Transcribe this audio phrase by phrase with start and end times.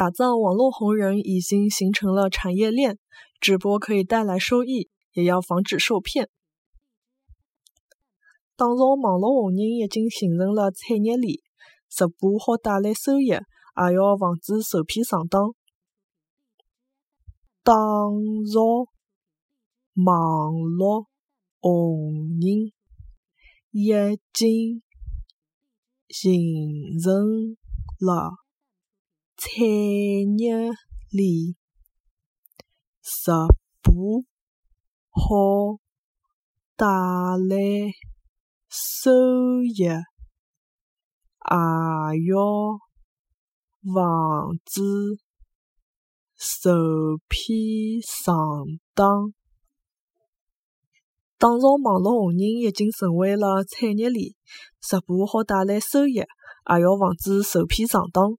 [0.00, 2.98] 打造网络红人已经形成了产业链，
[3.38, 6.30] 直播可以带来收益，也要防止受骗。
[8.56, 11.36] 打造网络红人已经形成了产业链，
[11.90, 13.42] 直播好带来收益，也
[13.94, 15.54] 要防止受骗上当。
[17.62, 18.88] 打造
[20.02, 21.08] 网络
[21.60, 22.72] 红人
[23.70, 23.92] 已
[24.32, 24.80] 经
[26.08, 27.58] 形成
[27.98, 28.30] 了。
[29.42, 29.64] 产
[30.38, 30.54] 业
[31.08, 31.56] 链
[33.00, 33.32] 直
[33.80, 34.22] 播
[35.08, 35.80] 好
[36.76, 37.56] 带来
[38.68, 39.88] 收益，也
[42.28, 42.36] 要
[43.94, 44.82] 防止
[46.36, 46.70] 受
[47.26, 48.36] 骗上
[48.92, 49.32] 当。
[51.38, 54.34] 打造网络红人已经成为了产业链，
[54.82, 56.26] 直播好带来收益，也
[56.66, 58.36] 要防止受骗上当。